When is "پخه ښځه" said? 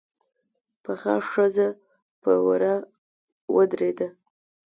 0.83-1.67